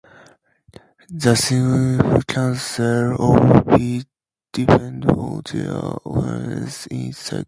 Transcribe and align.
The 1.11 1.35
significance 1.35 2.79
of 2.79 3.67
beats 3.67 4.09
depends 4.51 5.05
on 5.05 5.43
their 5.53 5.77
occurrence 5.77 6.87
in 6.87 7.09
a 7.09 7.11
cycle. 7.11 7.39